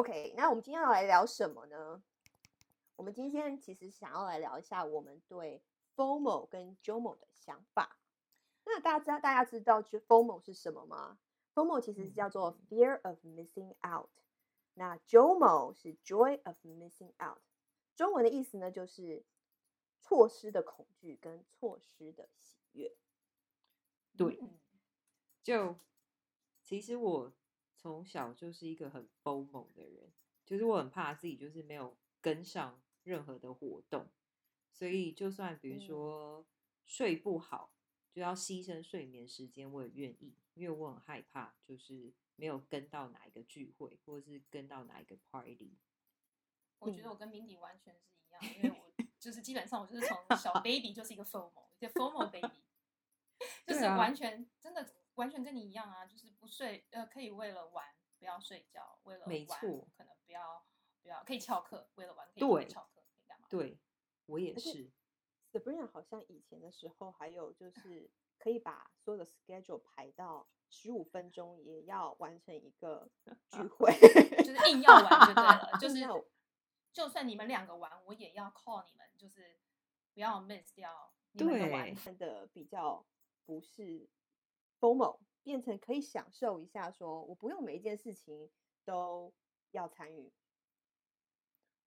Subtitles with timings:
[0.00, 2.02] OK，那我们今天要来聊什么呢？
[2.96, 5.62] 我们今天其实想要来聊一下我们对
[5.94, 7.98] FOMO 跟 JOMO 的想法。
[8.64, 11.18] 那大家知道大家知道就 FOMO 是什么吗
[11.54, 14.08] ？FOMO 其实是叫做 Fear of Missing Out，
[14.72, 17.42] 那 JOMO 是 Joy of Missing Out。
[17.94, 19.22] 中文的意思呢，就是
[19.98, 22.96] 错失的恐惧跟错失的喜悦。
[24.16, 24.58] 对嗯
[25.42, 25.76] 就
[26.64, 27.30] 其实我
[27.80, 30.12] 从小就是一个很 FOMO 的人，
[30.44, 34.06] 就是我很怕自己就是没有跟上任何的活动，
[34.70, 35.80] 所以就算比如嗯。
[35.80, 36.46] 说
[36.84, 37.72] 睡不好，
[38.12, 45.78] 就要牺牲睡眠时间，我也愿意，因为我很害怕就是没有跟到哪一个聚会，或者是跟到哪一个 party。
[46.80, 52.64] 我觉得我跟 Mindy 完全是一样，因为我 就是基本上我就是从小 baby 就是一个 formal，一个 formal baby，
[53.66, 54.84] 就是完全真的
[55.20, 57.84] 完全跟你一样啊，就是不睡呃可以为了玩
[58.18, 60.64] 不要睡觉，为了玩没错可能不要
[61.02, 63.46] 不要可以翘课，为了玩可以对翘课，可以干嘛？
[63.50, 63.78] 对
[64.26, 64.90] 我也而且是
[65.52, 73.10] ，Sabrina 好像以前的时候还有就是可以把所有的 schedule 排到十五分钟，也要完成一个
[73.48, 73.92] 聚会，
[74.42, 76.24] 就是硬要玩就对了， 就是要
[76.92, 79.58] 就算你们两个玩，我也要 call 你们，就是
[80.14, 82.04] 不要 miss 掉你们的玩对。
[82.04, 83.04] 变得比较
[83.44, 84.08] 不是
[84.80, 88.50] FOMO，变成可以享受一下说我不用每一件事情
[88.84, 89.32] 都
[89.70, 90.32] 要参与。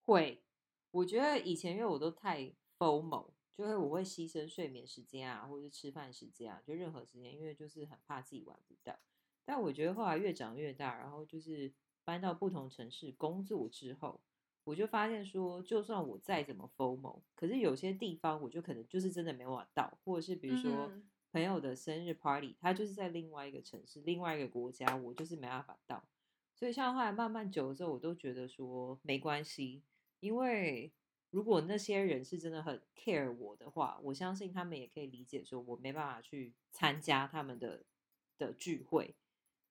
[0.02, 0.42] 会，
[0.90, 8.96] 我觉得以前因为我都太 FOMO，就是我会牺牲睡眠时间啊，或者是吃饭时间啊，就任何时间，因为就是很怕自己玩不到。
[9.44, 11.72] 但我觉得后来越长越大，然后就是
[12.04, 14.20] 搬到不同城市工作之后，
[14.64, 26.08] 我就发现说，就算我再怎么 FOMO，可是有些地方我就可能就是真的没办法到，或者是比如说嗯朋友的生日 party，他就是在另外一个城市、另外一个国家，我就是没办法到。
[26.54, 29.82] 所以像后来慢慢久了之后，我都觉得说没关系，
[30.20, 30.92] 因为
[31.30, 37.84] 如果那些人是真的很 care 我的话，我相信他们也可以理解说我没办法去参加他们的
[38.38, 39.16] 的聚会，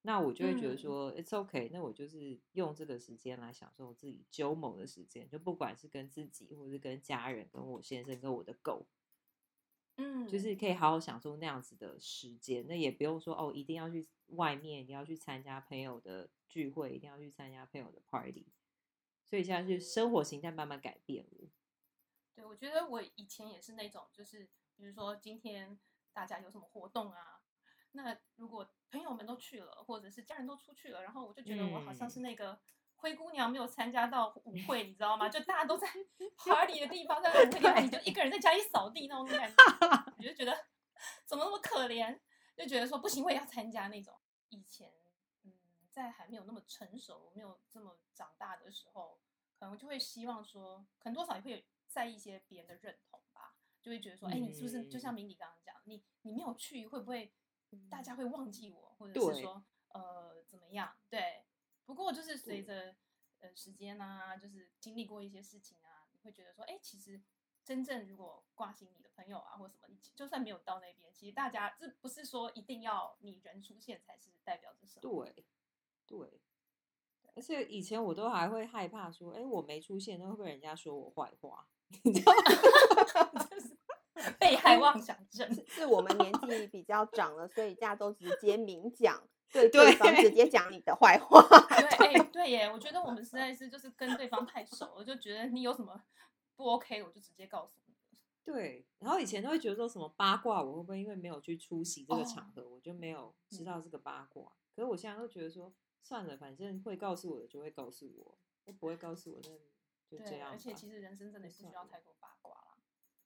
[0.01, 8.85] 那我就会觉得嗯说、it's okay，那我就是用这个时间来享受自己周某的时间，就不管是跟自己，或是跟家人、跟我先生、跟我的狗，
[9.97, 18.47] 嗯，就是可以好好享受那样子的时间，那也不用说哦，一定要去外面，一定要去参加朋友的聚会，一定要去参加朋友的 party。
[19.25, 21.49] 所以现在是生活形态慢慢改变了。
[22.35, 25.79] 对，我觉得我以前也是那种，就是比如说今天
[26.11, 27.41] 大家有什么活动啊，
[27.91, 32.59] 那如果朋友们都去了，或者是家人都出去了，然后我就觉得我好像是那个
[33.03, 35.27] 灰姑娘没有参加到舞 会，你知道吗？
[35.27, 35.85] 就大家都在
[36.37, 39.55] party 的地方，在舞会地方，你就一个人在家里扫地那种感觉，
[40.17, 40.57] 我就觉得
[41.25, 42.17] 怎么那么可怜，
[42.55, 44.15] 就觉得说不行，我也要参加那种。
[44.47, 44.89] 以前
[45.43, 45.51] 嗯，
[45.91, 49.19] 在还没有那么成熟、没有这么长大的时候，
[49.59, 57.33] 可能就会希望说，可能多少也会有在意一些别人的认同吧，就会觉得说，哎、你是不是就像嗯明理刚刚讲，你你没有去，会不会
[57.89, 60.95] 大家会忘记我，或者是说呃怎么样？
[61.09, 61.42] 对，
[61.85, 62.95] 不过就是随着
[63.39, 67.21] 呃时间啊，就是经历过一些事情啊，你会觉得说，哎、其实
[67.63, 75.01] 真正如果挂心你的朋友啊，或什么，你就算没有到那边，其实大家这不是说一定要你人出现才是代表着什么。
[75.01, 75.45] 对，
[76.05, 76.41] 对。
[77.35, 81.67] 而且以前我都还会害怕说，哎，我没出现，那会不会人家说我坏话？
[82.03, 82.31] 你知道
[83.33, 83.43] 吗？
[83.49, 83.75] 就是
[84.39, 85.51] 被害妄想症。
[85.53, 91.41] 是是我们年纪比较长了，所以大家都直接明讲，对对方直接讲你的坏话。
[91.97, 96.03] 对， 哎、对耶，我觉得我们实在是就是跟对方太熟了，就觉得你有什么
[96.55, 97.93] 不 OK，我就直接告诉你。
[98.43, 104.51] 对，然后以前都会觉得说什么八卦，我会不会因为没有去出席这个哦场合，我就没有知嗯道这个八卦？
[104.75, 105.71] 可是我现在都觉得说，
[106.01, 110.55] 算了，反正会告诉我的就会告诉我，都不会告诉我，那就这对，样吧。
[110.55, 112.77] 而且其实人生真的就不需要太多八卦啦。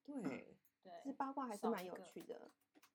[0.03, 2.51] 对，对，其实八卦还是蛮有趣的，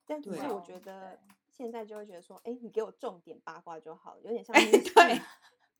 [0.06, 1.18] 但只是我哦觉得对
[1.52, 5.20] 现在就会觉得说，哎，你给我重点八卦就好了，有点像哎对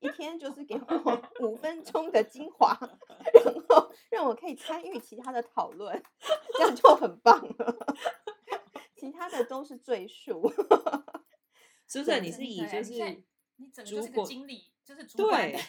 [0.01, 2.77] 一天就是给我五分钟的精华，
[3.45, 6.03] 然后让我可以参与其他的讨论，
[6.55, 7.77] 这样就很棒了。
[8.97, 10.49] 其他的都是赘述。
[11.89, 12.21] 是不对是？
[12.21, 13.25] 你是以就是
[13.57, 15.61] 你整个就是个主管经理，就是主管对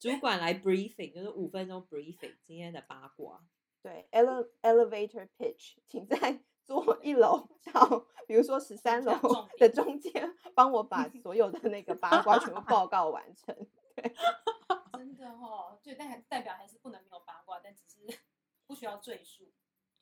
[0.00, 3.44] 主管来 briefing，就是五分钟 briefing 今天的八卦。
[3.82, 9.12] 对，ele elevator pitch，请在坐一楼到比如说十三楼
[9.58, 13.54] 的中间，帮我把所有的那个八卦全部报告完成。
[14.94, 18.18] 真的哦，对，但还代表还是不能没有八卦，但只是
[18.66, 19.52] 不需要赘述。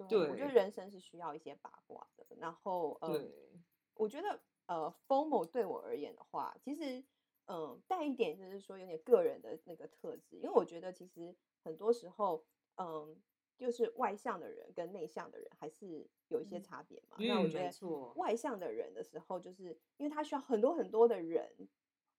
[0.09, 2.25] 对，我觉得人生是需要一些八卦的。
[2.37, 3.21] 然后，呃，
[3.95, 7.05] 我觉得呃，FOMO 对我而言的话，其实，
[7.47, 12.45] 嗯带一点就是说有点个人的那个特质，因为我觉得其实很多时候
[12.77, 13.21] 嗯。
[13.63, 17.17] 就是外向的人跟内向的人还是有一些差别嘛。
[17.21, 21.49] 那我觉得外向的人的时候，就是因为他需要很多很多的人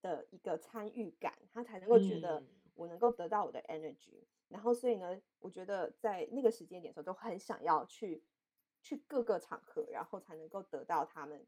[0.00, 2.42] 的一个参与感，他才能够觉得
[2.72, 4.24] 我能够得到我的 energy。
[4.48, 8.24] 然后所以呢，我觉得在那个时间点的时候，都很想要去
[8.80, 11.46] 去各个场合，然后才能够得到他们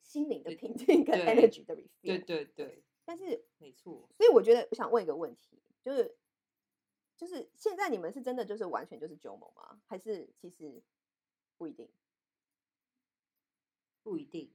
[0.00, 1.90] 心灵的平静跟 energy 的 refill。
[2.00, 2.82] 对对对。
[3.04, 6.16] 但是没错，所以我觉得我想问一个问题，就是。
[7.16, 9.80] 就是现在你们是真的就是完全就是九某吗？
[9.86, 10.82] 还是其实
[11.56, 11.90] 不一定？
[14.02, 14.54] 不一定。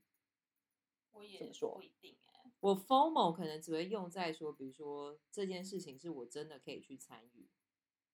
[1.12, 2.52] 我也说不一定哎。
[2.60, 7.50] 我 formal 可能只会用在说，比如说这件事情是我真的可以去参与，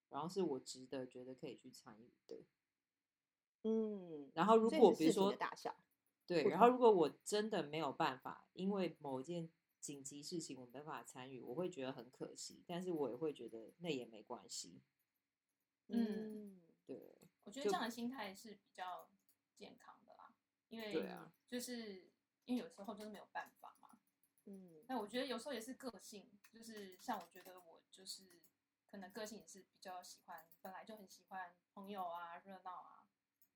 [0.09, 2.43] 然后是我值得觉得可以去参与的。
[3.63, 4.31] 嗯。
[4.33, 5.75] 然后如果比如说大小，
[6.25, 9.49] 对，然后如果我真的没有办法，因为某件。
[9.87, 14.81] 紧急事情我没办法参与，我会觉得很可惜，但是我也会觉得那也没关系。
[15.87, 19.09] 嗯，对，我觉得这样的心态是比较
[19.55, 20.35] 健康的啦，
[20.67, 22.11] 因为对啊，就是
[22.43, 23.97] 因为有时候就是没有办法嘛。
[24.43, 28.41] 嗯，那我觉得有时候也是个性，就是像我觉得我就是
[28.91, 33.07] 可能个性也是比较喜欢，本来就很喜欢朋友啊、热闹啊，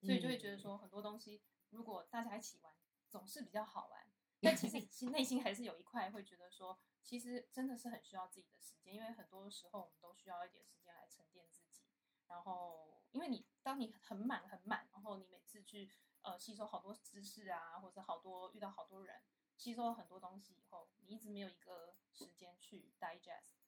[0.02, 1.42] 所以就会觉得说很多东西
[1.72, 2.74] 如果大家一起玩，
[3.10, 4.08] 总是比较好玩。
[4.42, 11.84] 但其实心内心还是有一块会觉得说，其实真的是很需要自己的时间，因为很多时候我们都需要一点时间来沉淀自己。
[12.28, 15.92] 然后，因为你当你很满很满，然后你每次去
[16.22, 19.22] 呃吸收好多知识啊，或者好多遇到好多人，
[19.58, 23.60] 吸收了很多东西以后，你一直没有一个时间去 digest，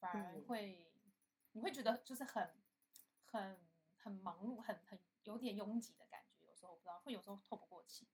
[0.00, 0.92] 反而会
[1.52, 2.56] 你会觉得就是很
[3.26, 3.60] 很
[3.98, 6.46] 很忙碌，很很有点拥挤的感觉。
[6.46, 8.08] 有时候不知道会有时候透不过气。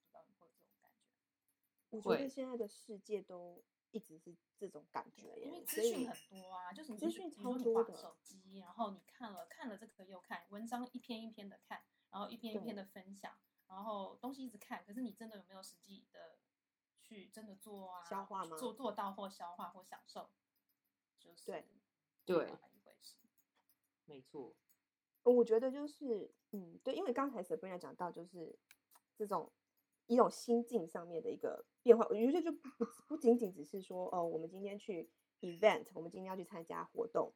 [1.90, 7.96] 我觉得现在的世界都一直是这种感觉，因为资讯很多啊，就是资讯超多的。
[7.96, 16.38] 手机，然后你看了看了这个又看，文章一篇一篇的看，然后一篇一篇的分享，然后东西一直看，可是你真的有没有实际的
[17.02, 18.04] 去真的做啊？
[18.04, 18.56] 消化吗？
[18.56, 20.31] 做做到或消化或享受，
[21.19, 21.66] 就是对
[22.25, 23.16] 对一回事。
[24.04, 24.54] 没错，
[25.25, 28.56] 我觉得就是嗯，对，因为刚才 Sabrina 讲到就是
[29.16, 29.52] 这种。
[30.10, 35.08] 一种心境上面的一个变化，我觉得就不不不仅仅只是说，哦，我们今天去
[35.40, 37.32] event，我们今天要去参加活动，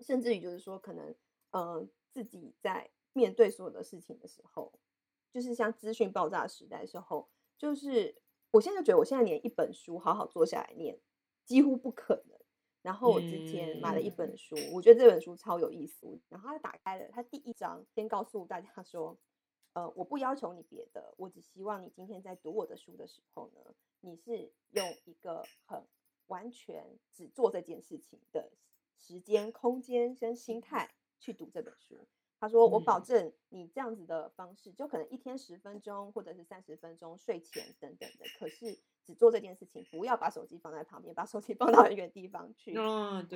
[0.00, 1.14] 甚至于就是说，可能，
[1.52, 4.72] 嗯，自己在面对所有的事情的时候，
[5.30, 10.98] 就是像资讯爆炸时代的时候，就是我现在觉得，我现在连一本书好好坐下来念
[11.44, 12.36] 几乎不可能。
[12.82, 19.16] 然后我之前买了一本书，我觉得这本书超有意思，然后他打开了，他第一章先告诉大家说。
[19.76, 23.60] 呃，我不要求你别的，我只希望你今天在读我的书的时候呢，
[24.00, 25.84] 你是用一个很
[26.28, 28.50] 完全只做这件事情的
[28.96, 32.08] 时间、空间跟心态去读这本书。
[32.40, 38.24] 他说，我保证你这样子的方式，就可能一天十分钟或者是三十分钟，睡前等等的。
[38.38, 42.72] 可是只做这件事情，不要把手机放在旁边，把手机放到很远地方去。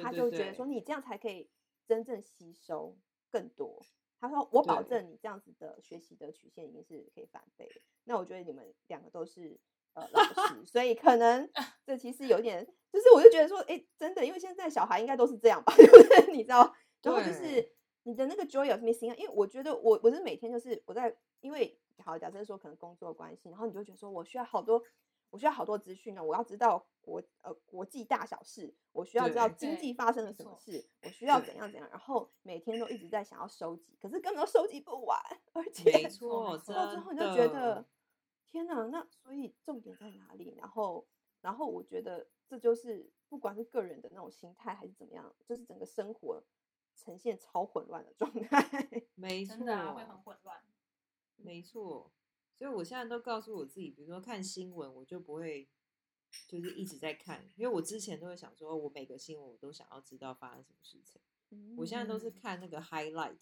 [0.03, 1.51] 他就觉得说，你这样才可以
[1.85, 2.97] 真正吸收
[3.31, 3.85] 更多。
[4.21, 7.67] 他说：“我保证你这样子的学习的曲线一定是可以翻倍。”
[8.05, 9.59] 那我觉得你们两个都是
[9.95, 11.49] 呃老师，所以可能
[11.87, 16.33] 这其实有点，就是我就觉得说，哎，真的，因为现在小孩应该都是这样吧，对不对？
[16.33, 17.73] 你知道，然后就是
[18.03, 24.83] 你的那个 joy of missing，因为我觉得我我是每天就是我在，因为好假设说可能工作关系，然后你就觉得说我需要好多。
[25.31, 35.19] 我需要好多资讯呢，我要知道国呃国际大小事，我需要知道经济发生了什么事，我需要怎样怎样，然后每天都一直在想要收集，可是根本都收集不完，
[35.53, 37.87] 而且没错，到之后你就觉得
[38.51, 40.55] 天哪，那所以重点在哪里？
[40.59, 41.07] 然后
[41.41, 46.43] 然后我觉得这就是不管是个人的那种心态还是怎么样，就是整个生活
[46.97, 49.57] 呈现超混乱的状态， 没错，
[49.95, 50.61] 会很混乱，
[51.37, 52.11] 没错。
[52.61, 55.67] 所以我现在都告诉我自己，比如说看新闻，我就不会
[56.47, 61.23] 就是一直在看，因为我之前都会想说，我每个新闻我都想要知道发生什么事情。
[61.79, 63.41] 我现在都是看那个 highlight，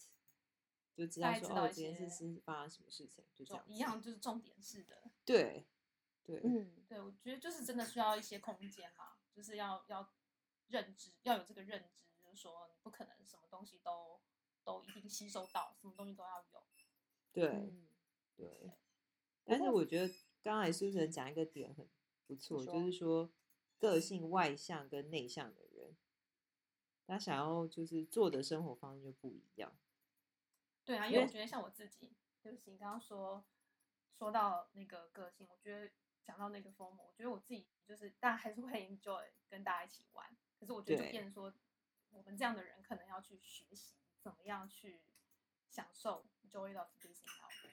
[0.95, 3.61] 就知道说哦，今天是是发生什么事情，就这样。
[3.67, 5.11] 一样就是重点式的。
[5.25, 5.67] 对，
[6.23, 10.13] 对，嗯，对，我觉得就是真的需要一些空间嘛，就是要要
[10.69, 14.21] 认知，要有这个认知，就是说你不可能什么东西都
[14.63, 16.63] 都一定吸收到，什么东西都要有。
[17.33, 17.73] 对，
[18.37, 18.71] 对。
[19.49, 20.13] 但是我觉得
[20.43, 21.87] 刚才苏晨讲一个点很
[22.27, 23.31] 不错，就是说
[23.79, 25.95] 个性外向跟内向的人，
[27.07, 29.75] 他想要就是做的生活方式就不一样。
[30.85, 33.43] 对啊，因为我觉得像我自己，就是你刚刚说
[34.17, 35.91] 说到那个个性，我觉得
[36.23, 41.53] 讲到那个 FOMO，我觉得我自己就是，大家还是会 enjoy 跟大家一起玩，可是我觉得就变成说，
[42.11, 45.01] 我们这样的人可能要去学习怎么样去
[45.69, 47.71] 享受 joy of out。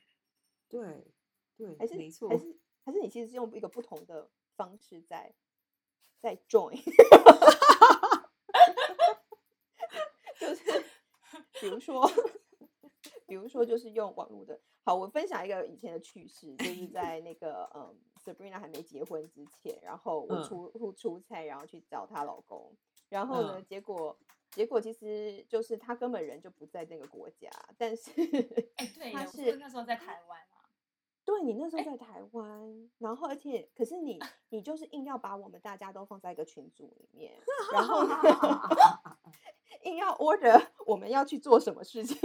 [0.68, 1.12] 对
[1.56, 2.28] 对，还是没错。
[2.28, 5.34] 还，是还是你其实是用一个不同的方式在
[6.20, 6.76] 在 join，
[10.38, 10.84] 就是
[11.60, 12.06] 比如说，
[13.26, 14.60] 比如说就是用网络的。
[14.84, 20.42] 好，我分享一个以前的趣事，就是在那个嗯，Sabrina 还没结婚之前，然后我嗯。
[20.44, 22.72] 出出出差，然后去找她老公，
[23.08, 23.64] 然后呢，嗯。
[23.66, 24.16] 结果
[24.52, 28.12] 结果其实就是他根本人就不在那个国家，但是
[28.76, 30.55] 哎，对耶，他我记得是那时候在台湾啊，
[31.38, 34.19] 对你那时候在台湾，然后而且可是你
[34.50, 37.35] 你就是硬要把我们大家都放在一个群组里面，
[37.73, 38.14] 然后呢
[39.85, 42.16] 硬要 order 我们要去做什么事情，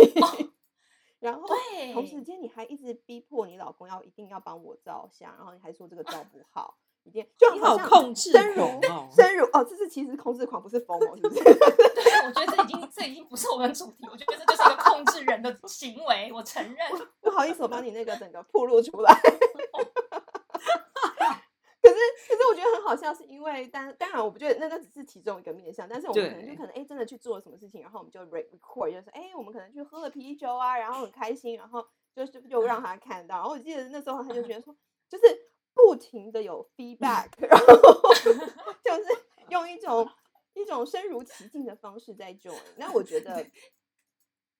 [1.19, 1.47] 然后
[1.93, 11.43] 同时，间你还一直逼迫你老公要一定要帮我照相，然后你还说这个照不好，一定就你好像控制生如狂哦生如哦，这是其实控制狂，不是 FOMO，是不是？
[11.43, 11.53] 对，
[12.25, 16.77] 我觉得这已经这已经不是我们主题，我觉得这就是一个控制人的行为，我承认。
[17.21, 19.13] 不好意思，我把你那个整个暴露出来。
[21.81, 21.95] 可是，
[22.29, 31.83] 可是我觉得很好笑，是因为当当然，我不觉得那个只是其中一个面向，但是我们可能就可能哎、真的去做了什么事情，然后我们就 re record，就是哎、我们可能去喝了啤酒啊，然后很开心，然后
[32.15, 33.37] 就是就让他看到。
[33.37, 34.75] 然后我记得那时候他就觉得说，
[35.09, 35.23] 就是
[35.73, 37.65] 不停的有 feedback，然后
[38.83, 40.07] 就是用一种
[40.53, 42.59] 一种身如其境的方式在 join。
[42.77, 43.43] 那我觉 得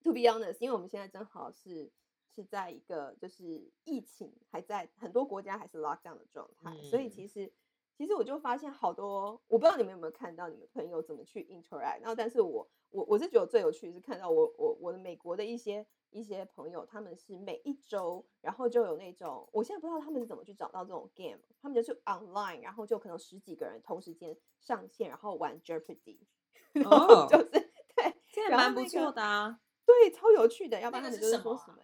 [0.02, 1.90] ，to be honest，因为我们现在正好是
[2.34, 7.10] 是在一个就是疫情还在很多国家还是 lockdown 的状态，所以嗯。
[7.10, 7.52] 其实
[7.94, 26.18] 其实我就发现好多，我不知道你们有没有看到你们朋友怎么去 interact，然后但是我我我是觉得最有趣的是看到我我我的美国的一些一些朋友，他们是每一周，然后就有那种，我现在不知道他们是怎么去找到这种 game，他们就是 online，然后就可能十几个人同时间上线，然后玩 Jeopardy，
[26.72, 29.60] 然后哦就是对这也然后蛮不错那个的啊。
[29.84, 31.78] 对，超有趣的，要不然他们就是说什么。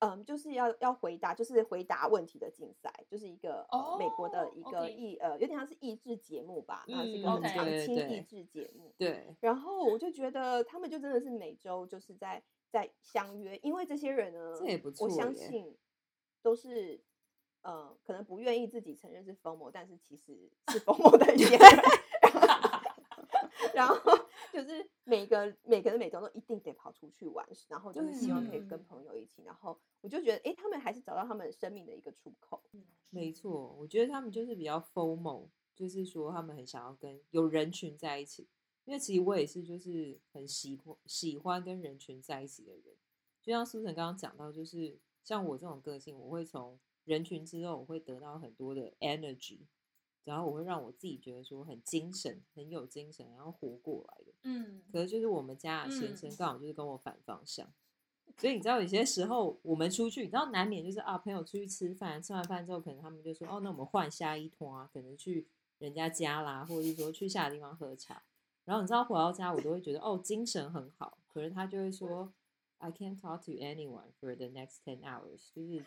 [0.00, 8.94] 嗯，就是要要回答，就是回答问题的竞赛，就是一个、呃、美国的哦一个益呃，有点像是益智节目吧，然后是一个长青益智节目。
[8.96, 15.76] 对，然后我就觉得他们就真的是每周就是在在相约，因为这些人呢，这也不我错我相信
[16.42, 17.00] 都是
[17.62, 21.60] 呃，可能不愿意自己承认是 FOMO，但是其实是 FOMO 的一些人。
[23.74, 23.94] 然后
[24.52, 32.62] 就是每个每个人每周都一定得跑出去玩，然后就是希望可以跟朋友一起，然后我就觉得，哎，他们还是找到他们生命的一个出口。
[33.10, 38.48] 没错，我觉得他们就是比较 FOMO，就是说他们很想要跟有人群在一起。
[38.88, 42.96] 因为其实我也是，就是很喜欢喜欢跟人群在一起的人。
[43.42, 49.58] 就像苏晨刚刚讲到，就是像我这种个性，我会从人群之后，我会得到很多的 energy，
[50.24, 54.32] 然后我会让我自己觉得说很精神，很有精神，然后活过来的。
[54.44, 57.70] 嗯，可是就是我们家的先生嗯刚好就是跟我反方向，
[58.38, 68.22] 所以你知道有些时候我们出去，你知道难免就是啊朋友出去吃饭，吃完饭之后可能他们就说哦那我们换下一团啊，可能去人家家啦，或者是说去下个地方喝茶。
[68.68, 72.30] 然后你知道回到家我都会觉得哦精神很好，可是他就会说
[72.76, 75.82] I can't talk to anyone for the next ten hours，就是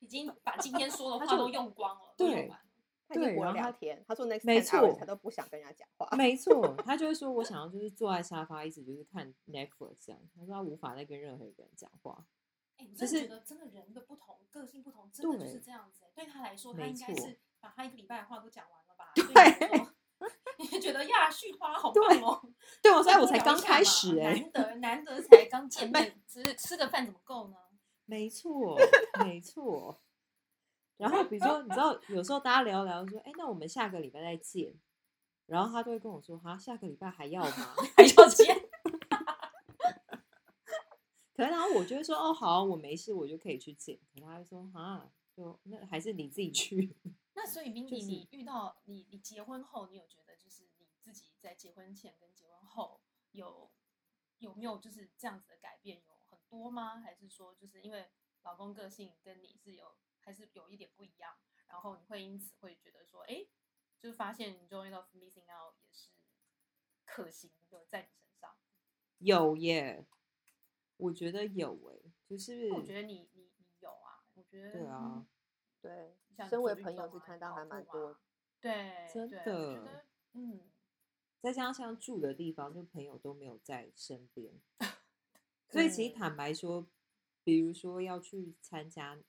[0.00, 2.50] 已经把今天说的 话都用光了， 对。
[3.08, 6.16] 对然后他聊天，他说 next 没 ten hours 错他都不想跟人家讲话。
[6.16, 12.24] 没错，他就会说我想要就是坐在沙发一直就是看 Netflix 这样，他说他无法再跟任何一个人讲话。
[12.78, 16.12] 哎，我就真的觉是得真的人的不同，个性不同，真的就是对这样子欸。
[16.14, 19.12] 对他来说，他应该是把他一个礼拜的话都讲完了吧？
[19.14, 19.86] 对对
[20.80, 22.40] 觉得亚旭花好棒哦。
[22.82, 27.56] 对我，所以我才刚开始哎、难得难得才刚见面，只是吃个饭怎么够呢？
[28.06, 28.76] 没错，
[29.24, 30.00] 没错。
[30.96, 34.74] 然后比如说，你知道，有时候大家聊聊说，哎，那我们下个礼拜再见。
[35.46, 37.74] 然后他就会跟我说，哈，下个礼拜还要吗？
[37.96, 38.56] 还要见？
[41.36, 43.98] 可是然后我就会说，哦，好，我没事，我就可以去见。
[44.14, 46.96] 可他会说，哈，就那还是你自己去。
[47.34, 50.23] 那所以 Mindy，、你遇到你你结婚后，你有觉得
[51.04, 53.70] 自己在结婚前跟结婚后有
[54.38, 57.00] 有没有就是这样子的改变有很多吗？
[57.00, 58.10] 还是说就是因为
[58.42, 63.46] 老公个性跟你是有还是有一点不一样，然后你会因此会觉得说，哎，
[63.98, 66.10] 就是发现 enjoying of missing out 也是
[67.04, 68.56] 可行的在你身上。
[69.18, 70.06] 有耶，
[70.96, 75.26] 我觉得有哎，就是我觉得你你你有啊，我觉得对啊嗯
[75.80, 78.20] 对，像身为朋友是看到跑还蛮多啊。
[78.60, 80.70] 对，真的得嗯。
[81.44, 84.58] 再加上像住的地方，就朋友都没有在身边，
[85.68, 86.86] 所以其实坦白说，
[87.42, 89.20] 比如说要去参加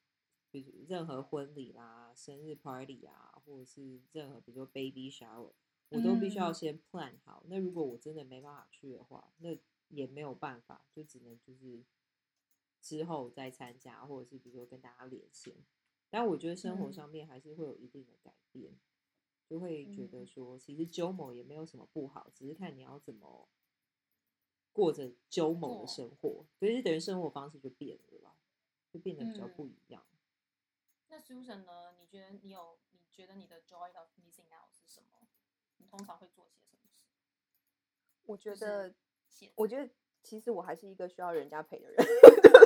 [0.50, 5.52] 比如任何婚礼啦、生日 party 啊，或者是任何比如说 baby shower，
[5.90, 6.54] 我都必须要嗯。
[6.54, 7.44] 先 plan 好。
[7.50, 9.50] 那如果我真的没办法去的话，那
[9.90, 11.84] 也没有办法，就只能就是
[12.82, 15.54] 之后再参加，或者是比如说跟大家连线。
[16.10, 16.94] 但我觉得生活嗯。
[16.94, 18.72] 上面还是会有一定的改变，
[19.48, 23.48] 就会觉得嗯说，其实周某也没有什么不好，只是看你要怎么
[24.74, 28.36] 过着周某的生活，所以就等于生活方式就变了啦，
[28.92, 30.06] 就变得比较嗯不一样。
[31.08, 31.94] 那 Susan 呢？
[32.00, 32.80] 你觉得你有？
[32.92, 35.28] 你觉得你的 joy of missing out 是什么？
[35.78, 37.06] 你通常会做些什么事？
[38.26, 38.96] 我觉就是得，
[39.56, 39.90] 我觉得
[40.22, 42.06] 其实我还是一个需要人家陪的人，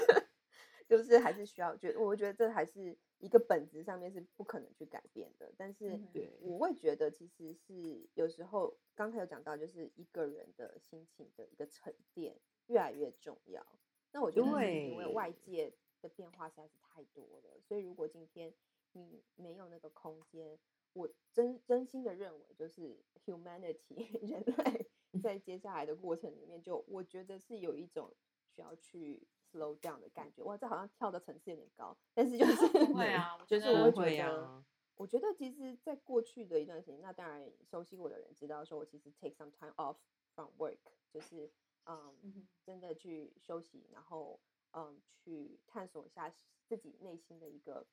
[0.90, 5.52] 就是还是需要觉得，我觉得这还是一个本质上面是不可能去改变的。
[5.58, 6.00] 但是
[6.42, 12.36] 我会觉得，其实是有时候刚才有讲到，就是一个人的心情的一个沉淀
[12.68, 13.66] 越来越重要。
[14.12, 15.72] 那我觉得是因为外界
[16.02, 18.54] 的变化实在是太多了，所以如果今天
[18.94, 20.58] 你没有那个空间，
[20.94, 24.88] 我真真心的认为，就是 humanity 人类
[25.22, 28.12] 在接下来的过程里面就，我觉得是有一种
[28.48, 30.44] 需要去 slow down 的感觉。
[30.44, 34.44] 哇，这好像跳的层次有点高，但是就是不 会啊，我就觉得是我会觉得。
[34.44, 34.66] 啊，
[34.96, 39.96] 我觉得其实，在过去的一段时间，那当然熟悉我的人知道，说我其实 take some time off
[40.36, 40.78] from work，
[41.10, 41.50] 就是
[41.86, 44.40] 嗯，嗯真的去休息，然后
[44.72, 46.30] 嗯，去探索一下
[46.68, 47.88] 自己内心的一个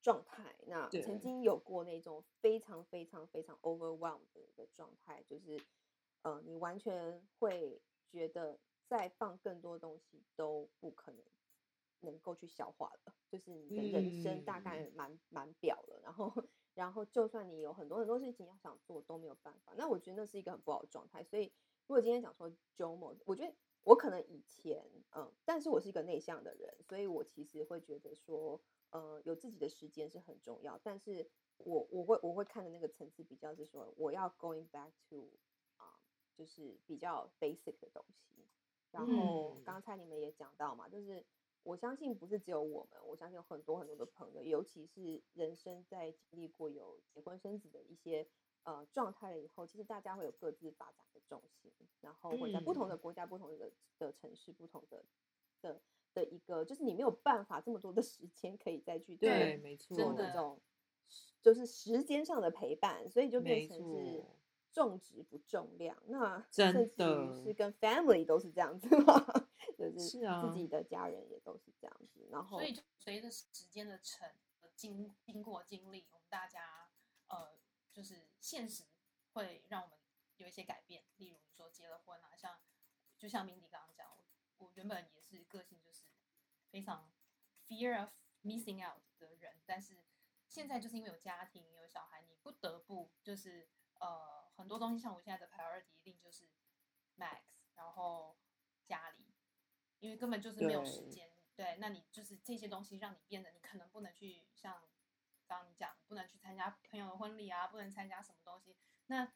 [0.00, 0.54] 状态。
[0.66, 5.60] 那曾经有过那种非常非常非常 overwhelmed 的一个状态，就是
[6.22, 11.22] 呃，你完全会觉得再放更多东西都不可能
[12.00, 21.24] 能够去消化了，就是你的人生大概嗯满满表了，然后然后就算你有很多很多事情要想做都没有办法，那我觉得那是一个很不好的状态。
[21.24, 21.52] 所以
[21.86, 35.32] 如果今天讲说 JOMO，我觉得我可能以前嗯，但是我是一个内向的人，所以我其实会觉得说，呃，有自己的时间是很重要，但是我我会我会看的那个层次比较是说，我要 going back to
[35.76, 35.98] 啊、
[36.34, 38.45] 就是比较 basic 的东西。
[38.96, 41.22] 然后嗯刚才你们也讲到嘛，就是
[41.62, 48.26] 我相信不是只有我们，我相信有很多很多的朋友，尤其是人生在经历过有结婚生子的一些
[48.62, 52.98] 呃状态了以后，其实大家会有各自发展的重心，然后会在不同的嗯。
[52.98, 55.04] 国家、不同的的城市、不同的
[55.60, 55.78] 的
[56.14, 60.58] 的一个，就是你没有办法这么多的时间可以再去对，没错，做那种
[61.42, 64.36] 就是时间上的陪伴，所以就变成是错
[64.76, 65.96] 重质不重量。
[66.06, 69.24] 那真甚至于的是跟 family 都是这样子嘛，
[69.78, 72.28] 就是是啊自己的家人也都是这样子。
[72.30, 74.28] 然后所以就随着时间的成
[74.60, 76.90] 呃经经过经历，我们大家
[77.28, 77.56] 呃
[77.90, 78.84] 就是现实
[79.32, 79.96] 会让我们
[80.36, 81.04] 有一些改变。
[81.16, 82.60] 例如你说结了婚啊，像
[83.16, 84.06] 就像 Mindy 刚刚讲，
[84.58, 86.04] 我我原本也是个性就是
[86.70, 87.10] 非常
[87.66, 88.10] fear of
[88.42, 90.04] missing out 的人，但是
[90.46, 93.66] 现在就是因为有家庭有小孩，你不得不就是
[94.00, 96.48] 呃很多东西，像我现在的 priority 一定就是
[97.16, 97.40] Max，
[97.74, 98.36] 然后
[98.84, 99.34] 家里，
[100.00, 101.30] 因为根本就是没有时间。
[101.54, 104.74] 对，那你就是这些东西让你变得，你可能不能去像
[105.46, 108.76] 刚刚你讲，不能去参加朋友的婚礼啊，不能参加什么东西。
[109.06, 109.32] 那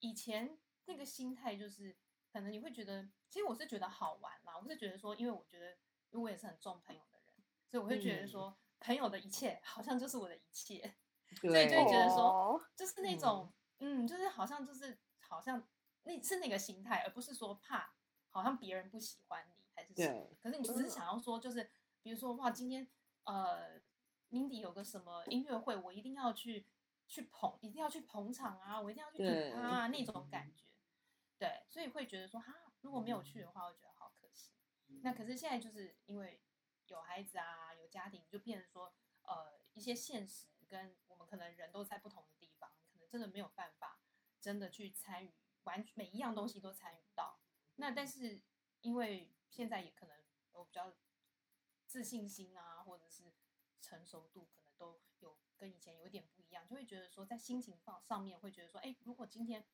[0.00, 1.96] 以前那个心态就是，
[2.30, 5.72] 可能你会觉得，其实我是觉得好玩啦，我是觉得说，因为我觉得，
[6.10, 7.34] 因为我也是很重朋友的人，
[7.70, 10.96] 所以我会觉得嗯说，朋友的一切好像就是我的一切。
[11.40, 13.50] 对， 所以就会觉得说哦就是那种，
[13.84, 15.68] 嗯就是好像就是好像
[16.04, 17.94] 那是那个心态，而不是说怕
[18.30, 20.36] 好像别人不喜欢你还是什么对。
[20.42, 21.70] 可是你只是嗯想要说，就是
[22.02, 22.88] 比如说哇，今天
[23.24, 23.80] 呃
[24.30, 26.66] ，Mindy 有个什么音乐会，我一定要去
[27.06, 30.64] 去捧，一定要去捧场啊，我一定要去对挺他啊，那种感觉。
[31.36, 34.52] 对，所以会觉得说哈，如果没有去的话，会觉得好可惜。
[35.02, 36.40] 那可是现在就是因为
[36.86, 42.53] 有孩子啊，有家庭，就变成说，呃，一些现实跟我们可能人都在不同的地
[43.14, 44.00] 真的没有办法
[44.40, 47.38] 真的去参与完每一样东西都参与到。
[47.76, 48.42] 那但是
[48.80, 50.92] 因为现在也可能我比较
[51.86, 53.32] 自信心啊，或者是
[53.80, 59.64] 成熟度，可能都有跟以前有点不一样，就会觉得说在心情上上面会觉得说，哎，如果今天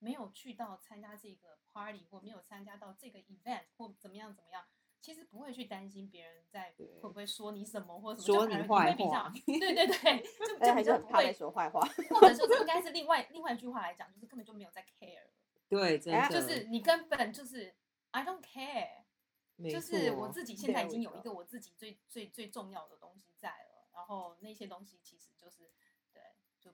[0.00, 4.66] 没有去到参加这个 party 或没有参加到这个 event 或怎么样怎么样，
[5.02, 11.80] 其实不会去担心别人在对会不会说你什么或什么，说你坏话对对对，就 就比较不会，说坏话。
[11.80, 15.26] 或者说应该是 另外另外一句话来讲，就是根本就没有在 care，
[15.68, 17.74] 对，真哎的就是你根本就是
[18.12, 19.02] I don't care。
[19.70, 25.70] 就是我自己现在已经有一个我自己最最最重要的东西在了，然后那些东西其实就是
[26.12, 26.22] 对，
[26.58, 26.72] 就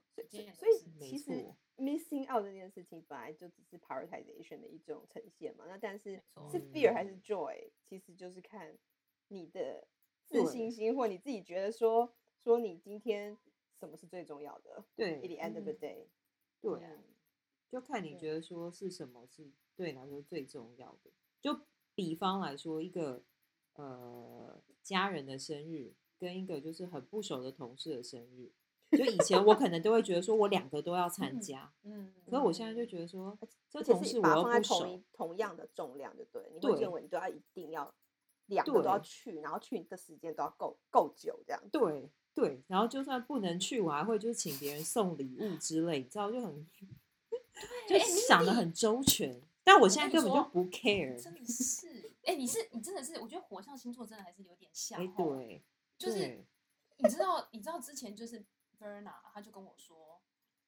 [0.53, 5.65] 所以是其实错 missing out 这件事情本来就只是 prioritization 的一种呈现嘛。
[5.67, 8.77] 那但是是 fear 还嗯是 joy，其实就是看
[9.29, 9.87] 你的
[10.25, 13.37] 自信心，或你自己觉得说说你今天
[13.79, 16.07] 什么是最重要的对？At the end of the 嗯 day，
[16.61, 16.99] 对
[17.69, 21.11] 就看你觉得说是什么是对你来说最重要的。
[21.39, 21.61] 就
[21.95, 23.23] 比方来说，一个
[23.75, 28.51] 呃家人的生日，跟一个就是很不熟的同事的生日，
[28.91, 33.37] 就以前我可能都会觉得说我两个都要参嗯加，嗯，可是我现在就觉得说，
[33.69, 37.93] 这同事我又不熟放在同一，同样的重量，就对，你会对认为你都要一定要
[38.47, 41.61] 两个都要去，然后去的时间都要够够久这样。
[41.71, 46.67] 对对，然后就算不能去，我还会就是请别人送礼物 之类，你知道就很
[47.87, 49.41] 就想的很周全。
[49.63, 55.61] 但我现在根本就不 care，真的是，哎、你是你真的是，我觉得火象星座真的还是有点像对，
[55.95, 56.43] 就是
[56.97, 58.43] 你知道，你知道之前就是
[58.79, 60.19] Verna，他就跟我说，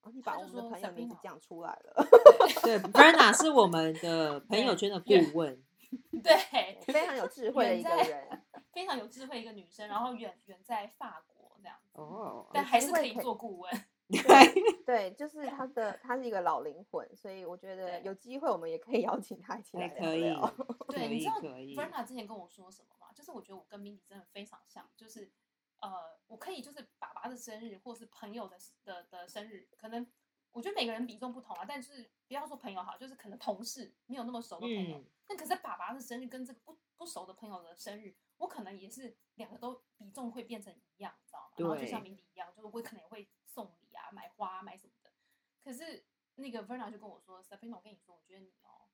[0.02, 2.08] 哦，你把我们的朋友名字讲出来了，
[2.64, 5.64] 对，Verna 是我们的朋友圈的顾问，
[6.24, 8.44] 对，非常有智慧的一个人。
[8.72, 13.70] 非常有智慧一个女生，然后远远在法国这样子，哦，但还是可以做顾问。
[14.08, 20.54] 对，对，就是他的，他是一个老灵魂，所以我觉得有机会我们也可以邀请他一起来还可以聊
[20.88, 23.08] 对，你以知道可以，Verna 之前跟我说什么吗？
[23.14, 25.30] 就是我觉得我跟 Mindy 真的非常像，就是
[25.82, 30.06] 呃，我可以就是爸爸的生日或是朋友的的的生日，可能
[30.52, 41.54] 我觉得每个人比重不同啊，但是不要说朋友好，就是可能同事没有那么熟的朋友，嗯可是爸爸的生日跟这个不不熟的朋友的生日，我可能也是两个都比重会变成一样，你知道吗？
[41.58, 45.12] 然后就像对 Mindy 一样，就是我可能也会送礼啊、买花、买什么的。
[45.64, 48.86] 可是那个 Verna 就跟我说，Sabrina，我跟你说，我觉得你哦，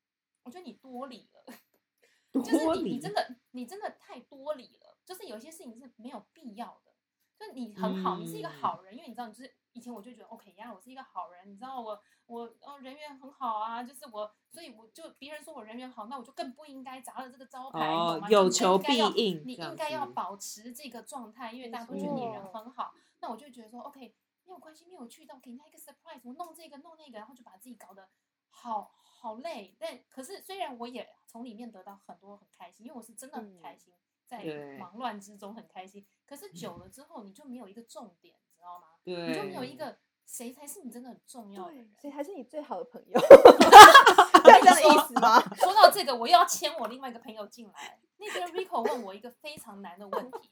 [0.44, 1.44] 我觉得你多礼了。
[2.34, 6.92] 就是你你真的你真的太多礼了，就是有些事情是没有必要的。
[7.40, 18.20] 就你很好，你是一个嗯好人，因为你知道，你就是以前我就觉得 OK 呀，我是一个好人，你知道我我哦人缘很好啊，就是我，所以我就别人说我人缘好，那我就更不应该砸了这个招牌，哦？
[18.30, 24.16] 有求必应你应该要保持这个状态，因为大家都觉得你人很好，那我就觉得说 OK
[24.46, 28.10] 没有关系，没有去到给人家一个 surprise，我弄这个弄那个，然后就把自己搞得
[28.50, 29.76] 好好累。
[29.78, 33.94] 但可是虽然我也从里面得到很多很开心，因为我是真的很开嗯心，
[34.28, 34.44] 在
[34.78, 36.06] 忙乱之中很开心。
[36.26, 38.88] 可是久了之后，你就没有一个重点，知道吗？
[39.04, 41.96] 对，你就没有一个谁才是你真的很重要的人。
[42.00, 43.18] 谁才是你最好的朋友？
[44.44, 45.40] 对，这样的意思吗？
[45.56, 48.00] 说到这个，我又要牵我另外一个朋友进来。
[48.18, 50.50] 那天 Rico 问我一个非常难的问题，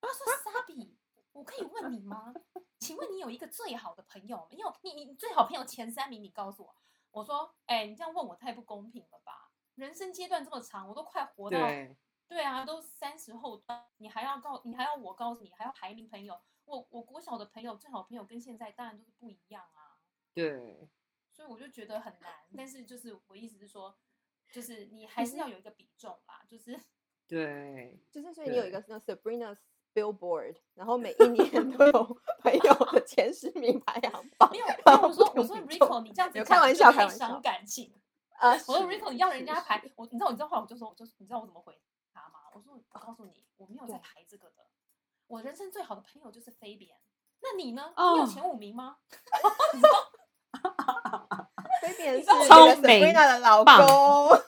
[0.00, 0.26] 他说：
[0.66, 0.94] “Sabi，
[1.32, 2.32] 我可以问你吗？
[2.78, 4.46] 请问你有一个最好的朋友吗？
[4.50, 6.74] 你有你你最好朋友前三名，你告诉我。”
[7.12, 9.50] 我说：“哎、你这样问我太不公平了吧？
[9.74, 11.58] 人生阶段这么长，我都快活到
[12.30, 16.40] 对对啊，都三十后端，你还要告你还要我告诉你，还要排名朋友。
[16.64, 19.98] 我我国小的朋友最好朋友跟现在当然都是不一样啊。”
[20.32, 20.88] 对
[21.32, 22.30] 所以我就觉得很难。
[22.56, 23.98] 但是就是我意思是说，
[24.52, 26.78] 就是你还是要有一个比重啦，就是
[27.26, 29.58] 对，就是所以你有一个那 Sabrina's
[29.92, 34.58] Billboard，然后每一年 都有朋友的前十名排行榜没。
[34.58, 34.66] 有。
[35.02, 37.92] 我说我说 Rico，你这样子开玩笑开就太伤感情。
[38.38, 41.76] 啊，我说 Rico，你要人家排我，你知道你知道后来我就说我就你知道我怎么回？
[42.52, 44.66] 我说我告诉你，我没有在排这个的。
[45.26, 46.98] 我人生最好的朋友就是 Fabian。
[47.42, 47.92] 那你呢？
[47.96, 48.98] 哦你有前五名吗？
[51.80, 54.42] 菲比安是 Sabrina 的老棒公。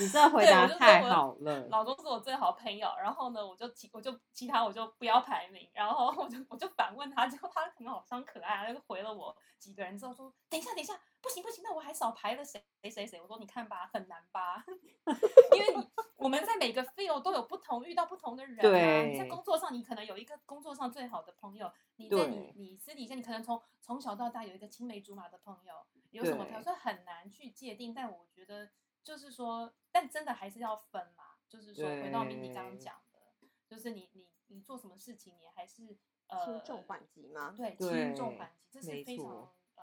[0.00, 14.64] 你这回答太我好了，老公是我最好朋友，然后呢，我就其我就其他我就不要排名，然后我就我就反问他，结果他可能好像可爱啊，他就回了我几个人之后说，等一下等一下，不行不行，那我还少排了谁谁谁谁，我说你看吧，很难吧，
[15.54, 25.74] 因为你我们在每个 field 都有不同遇到不同的人啊，你在工作上你可能有一个工作上最好的朋友，你在你你私底下你可能从从小到大有一个青梅竹马的朋友，
[26.10, 28.68] 有什么对条所以很难去界定，但我觉得
[29.02, 31.24] 就是说，但真的还是要分嘛。
[31.48, 33.18] 就是说，回到 Mindy 刚刚讲的，
[33.66, 37.54] 就是你你你做什么事情，你还是轻呃重缓急吗？
[37.58, 39.26] 对对轻重缓急，这是非常
[39.74, 39.82] 呃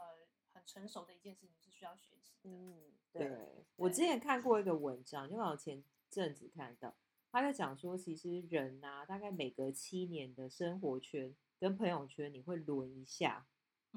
[0.53, 2.49] 很成熟的一件事情，是需要学习的。
[2.49, 6.95] 嗯，对，我之前看过一个文章，就好像前阵子看到，
[7.31, 13.45] 他在讲说，其实人呐、大概每隔七年的生活圈跟朋友圈，你会轮一下，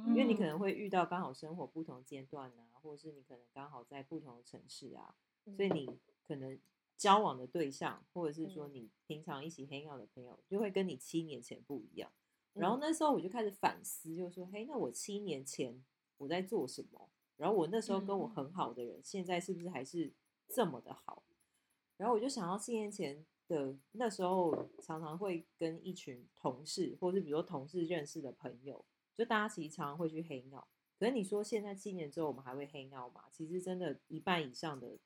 [0.09, 5.15] 因为你可能嗯会遇到刚好生活不同阶段啊，或者是你可能刚好在不同的城市啊，
[5.57, 6.59] 所以嗯你可能
[6.97, 12.11] 交往的对象，或者是说嗯你平常一起 hang out 的朋友，就会跟你七年前不一样。
[12.53, 15.83] 然后嗯那时候我就开始反思，就说，嘿，那我七年前
[16.19, 17.09] 我在做什么？
[17.37, 20.13] 然后我那时候跟我嗯很好的人，现在是不是还是
[20.49, 21.23] 这么的好？
[21.97, 30.67] 然后我就想到七年前的那时候，常常会跟一群同事，或是比如说同事认识的朋友，就大家其实常常会去黑闹。
[31.01, 33.25] 可是你说现在七年之后我们还会黑闹吗？
[33.33, 34.99] 其实真的，一半以上的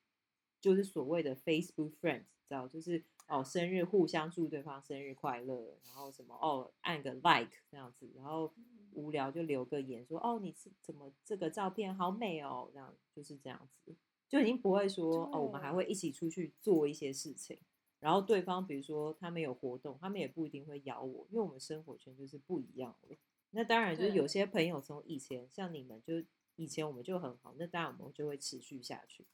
[0.59, 8.53] 就是所谓的 Facebook friends，知道就是哦生日互相祝对方生日快乐，然后什么哦按个 like 这样子，然后
[8.91, 13.95] 无聊就留个言说哦你是怎么这个照片好美哦，这样就是这样子，
[14.27, 17.57] 就已经不会说哦我们还会一起出去做一些事情。
[18.01, 23.17] 然后对方比如说他们有活动，他们也不一定会邀我，因为我们生活圈就是不一样的。
[23.55, 26.13] 那当然就是有些朋友从以前像你们，就
[26.57, 29.25] 以前我们就很好，那当然我们就会持续下去。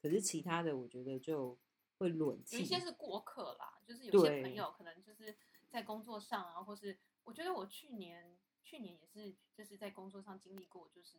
[0.00, 1.58] 可是其他的我觉得就
[1.98, 5.36] 会轮有一些是过客啦，就是有些朋友可能就是
[5.68, 11.18] 在工作上啊，或是我觉得我去年去年也是就是在工作上经历过，就是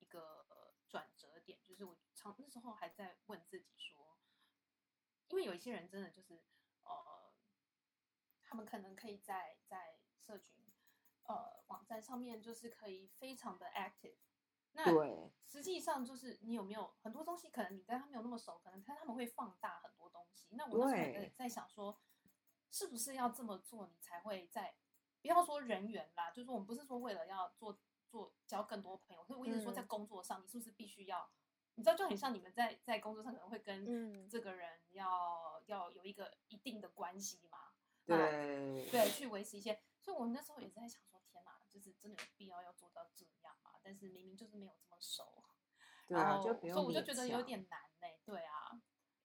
[0.00, 0.44] 一个
[0.88, 4.18] 转折点，就是我常那时候还在问自己说。
[5.30, 6.34] 因为有一些人真的就是，
[6.84, 7.32] 呃，
[8.44, 10.63] 他们可能可以在在社群，
[11.24, 14.16] 呃，网站上面就是可以非常的 active。
[14.76, 14.84] 那
[15.46, 20.48] 实际上就是你有没有很多东西，可能你跟他没有那么熟，可能他他们会放大很多东西。
[20.50, 21.96] 那我那时候在在想说，
[22.70, 24.74] 是不是要这么做，你才会在
[25.22, 31.30] 不要说人员啦，就是我们不是说为了要做做交更多朋友，是我一直说在工作上，你是不是必须要？
[31.76, 37.58] 你知道，就很像你们在在工作上可能会跟这个人要要有一个一定的关系嘛？
[38.04, 39.80] 对对，去维持一些。
[40.04, 43.70] 所以我那时候也在想说，天哪，就是真的有必要要做到这样嘛？
[43.82, 45.42] 但是明明就是没有这么熟，
[46.08, 48.06] 然后所以我就觉得有点难呢。
[48.26, 48.82] 对啊，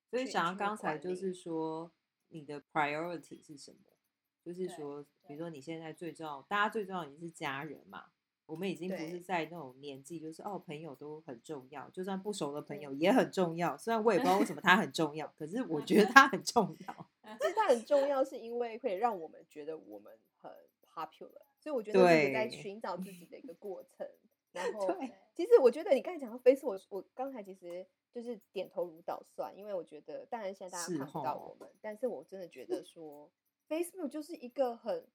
[0.10, 1.92] 所以想要刚才就是说，
[2.30, 3.80] 你的 priority 是什么？
[4.42, 8.06] 就是说，比如说你现在最重要，大家最重要你是家人嘛？
[8.46, 13.78] 我们已经不是在那种年纪，就是哦，朋友都很重要，就算不熟的朋友也很重要。
[13.78, 17.10] 虽然我也不知道为什么他很重要，可是我觉得 他很重要。
[17.40, 20.52] 其实他很重要，是因为会让我们觉得我们很
[21.06, 24.08] popular，所以我觉得是在寻找自己的一个过程。
[24.52, 24.88] 然 后，
[25.34, 33.32] 其实我觉得你刚才讲到 Facebook，我我刚才其实就是点头如捣蒜，因为我觉得当然现在大家看不到我们，但是我真的觉得说
[33.70, 35.08] Facebook 就是一个很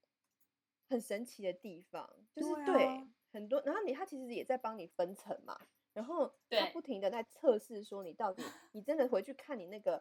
[0.89, 3.07] 很神奇的地方，就是对。
[3.33, 5.61] 很多，然后你他其实也在帮你分层嘛，
[5.93, 10.01] 然后他不停的在测试说你到底， 你真的回去看你那个，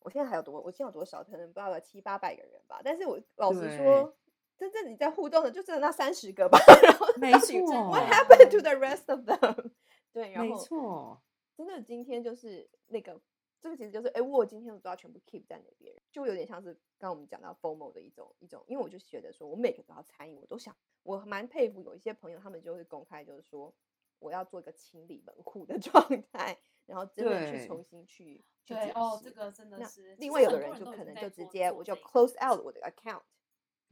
[0.00, 4.12] 我现在还有多，我现在有多少，可能不知道有七八百个人吧，但是我老实说，
[4.58, 7.56] 真正你在互动的就只有那三十个吧， 然后没错
[7.90, 9.70] ，What happened to the rest of them？
[10.12, 11.22] 对，然后没错，
[11.56, 13.20] 真的今天就是那个。
[13.60, 23.74] 这个其实就是，哎，我今天我都要全部 keep 在那边，就有点像是刚刚我们讲到 formal 的一种一种，因为我就觉得说，我每个都要参与，我都想，我蛮佩服有一些朋友，他们就会公开，就是说，
[24.20, 30.14] 我要做一个清理门户的 状态，然后真的去重新去去对哦，这个真的是。
[30.20, 33.22] 另外有的人就可能就直接我就 close out 我的 account，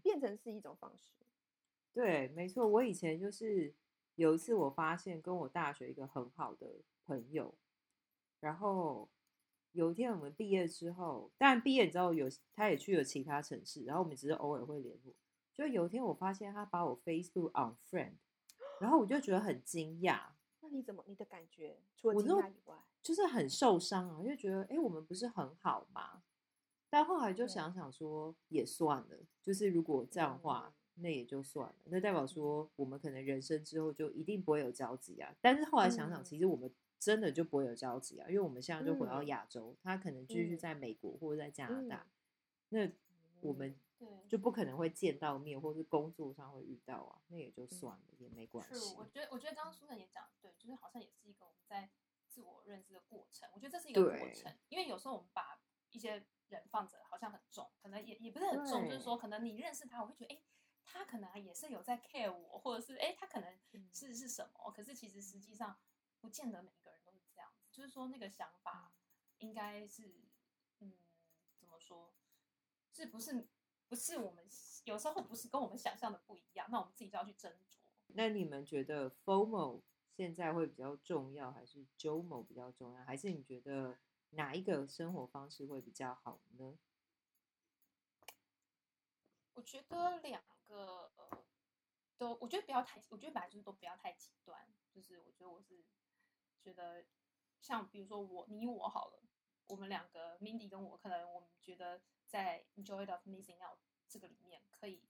[0.07, 1.11] 变成是一种方式。
[1.92, 3.75] 对，没错，我以前就是
[4.14, 7.53] 有一次我发现跟我大学一个很好的朋友，
[8.40, 9.09] 然后。
[9.73, 15.14] 有一天我们毕业之后，当然毕业之后有他也去了其他城市，然后我们只是偶尔会联络。
[15.53, 18.14] 就有一天我发现他把我 Facebook unfriend，
[18.81, 20.19] 然后我就觉得很惊讶。
[20.62, 21.77] 那你怎么你的感觉？
[21.95, 26.23] 除了惊讶以外，就是很受伤啊，就觉得哎，我们不是很好吗？
[26.97, 31.75] 但后来就想想说，也算了，就是如果这样的话，那也就算了。
[31.85, 35.35] 那代表说我们可能人生之后就一定不会有交集啊。
[35.43, 36.73] 但是后来想想，其实我们。
[36.99, 42.07] 真的就不会有交集啊，因为我们现在就回到亚洲，他可能继续在美国或者在加拿大，
[42.71, 42.91] 那
[43.43, 43.79] 我们
[44.27, 48.95] 就不可能会见到面，或是工作上会遇到啊，那也就算了，也没关系。
[48.97, 51.91] 我觉得，我觉得刚刚苏晨也讲对，就是好像也是一个我们在
[52.27, 53.47] 自我认知的过程。
[53.53, 60.43] 我觉得这是一个过程，因为有时候我们把一些人放着好像很重，可能也也不是很重，就是说可能你认识他，我会觉得哎，
[60.85, 63.59] 他可能也是有在 care 我，或者是哎，他可能
[63.93, 65.77] 是是什么，可是其实实际上
[66.21, 67.51] 不见得每一个人都是这样。
[67.71, 68.93] 就是说，那个想法
[69.39, 70.23] 应该是，
[70.81, 70.93] 嗯，
[71.59, 72.15] 怎么说？
[72.93, 73.47] 是不是
[73.89, 74.45] 不是我们
[74.85, 76.67] 有时候不是跟我们想象的不一样？
[76.71, 77.81] 那我们自己就要去斟酌。
[78.09, 79.83] 那你们觉得 FOMO
[80.17, 83.05] 现在会比较重要，还是 JOMO 比较重要？
[83.05, 83.99] 还是你觉得
[84.37, 86.79] 哪一个生活方式会比较好呢？
[89.55, 91.44] 我觉得两个呃
[92.16, 94.66] 都，我觉得不要太，我觉得本来就是都不要太极端。
[94.92, 95.85] 就是我觉得我是
[96.61, 97.05] 觉得。
[97.59, 99.22] 像比如说我你我好了，
[99.66, 105.03] 我们两个 Mindy 跟我，可能我们觉得在 Enjoy of Missing Out 这个里面，可以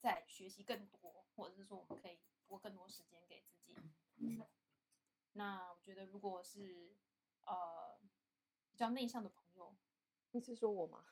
[0.00, 3.76] 再学习更多，或者是说我们可以拨更多时间给自己。
[5.34, 6.96] 那我觉得如果是
[7.44, 8.00] 呃
[8.74, 9.72] 比较内向的朋友，
[10.32, 11.04] 你是说我吗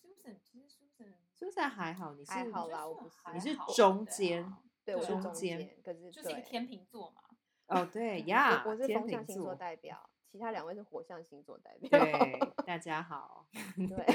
[0.00, 7.22] ？Susan，其实 Susan，Susan 还好，你是还好啦，我不是，你是中间，对，我是中间，可是就是一个天秤座嘛。
[7.66, 11.98] 哦，对 我呀，我是天秤风象星座座，代表，其他两位是火象星座代表。
[11.98, 14.06] 对，大家好，对，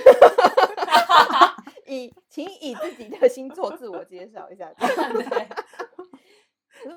[1.85, 4.73] 以请以自己的星座自我介绍一下。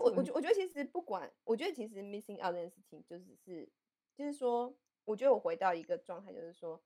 [0.00, 3.68] 我我觉我觉得其实不管，我觉得其实 missing out 这件事情就是是
[4.14, 6.82] 就是说，我觉得我回到一个状态，就是说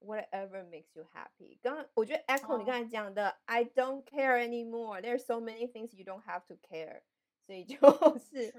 [0.00, 1.58] whatever makes you happy。
[1.62, 5.00] 刚刚我觉得 echo 你刚哦才讲的、I don't care anymore.
[5.00, 7.02] There are so many things you don't have to care。
[7.44, 7.76] 所以就
[8.18, 8.50] 是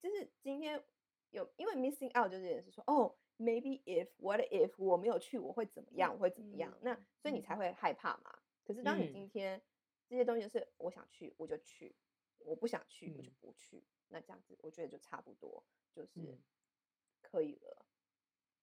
[0.00, 0.82] 就是今天
[1.30, 6.72] 有因为 missing out 就是也是说哦，maybe if what if 我没有去我会怎么样，我会怎么样？
[6.82, 8.38] 那所以你才会害怕嘛。
[8.64, 9.60] 可是当你嗯今天
[10.08, 11.94] 这些东西是我想去我就去，
[12.40, 16.38] 我不想去我就嗯不去，那这样子我觉得就差不多就是嗯
[17.20, 17.84] 可以了。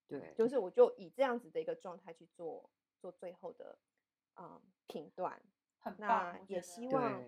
[0.08, 3.78] 对，就是我就以这样子的一个状态去做做最后的
[4.36, 5.42] 嗯评断。
[5.78, 7.22] 很棒那，也希望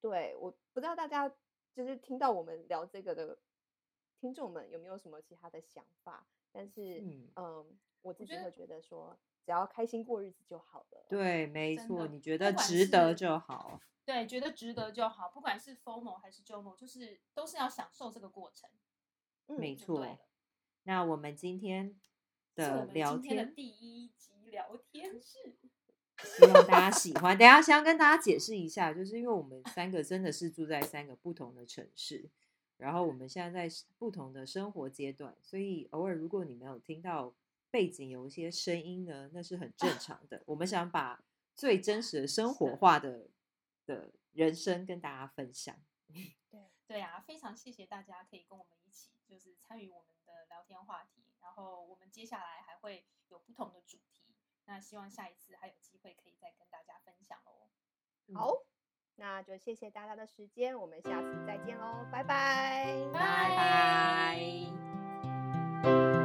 [0.00, 1.32] 对，对，我不知道大家
[1.72, 3.38] 就是听到我们聊这个的
[4.18, 6.26] 听众们有没有什么其他的想法？
[6.50, 11.06] 但是，嗯嗯，我自己会觉得说，只要开心过日子就好了。
[11.08, 13.80] 对，没错，你觉得值得就好，
[14.12, 18.68] 对，觉得值得就好，不管是 formal 还是 JOMO，就是都是要享受这个过程，
[19.46, 20.18] 嗯，没错。
[20.82, 21.98] 那我们今天
[22.54, 25.56] 的聊今天的，第一集聊天室，
[26.22, 27.38] 希望大家喜欢。
[27.38, 32.28] 等下先跟大家解释一下，就是因为我们三个真的是住在三个不同的城市，
[32.76, 37.32] 然后我们现在在不同的生活阶段，所以偶尔如果你没有听到
[37.70, 40.42] 背景有一些声音呢，那是很正常的。
[40.44, 43.28] 我们想把最真实的生活化的
[43.86, 45.76] 的人生跟大家分享。
[46.50, 51.24] 对对啊，非常谢谢大家可以跟我们一起，就是参与我们的聊天话题。
[51.40, 57.68] 然后我们接下来还会有不同的主题，那希望下一次还有机会可以再跟大家分享哦。
[58.34, 58.64] 好，
[59.16, 63.20] 那就谢谢大家的时间，我们下次再见喽，拜拜，拜
[65.82, 66.21] 拜。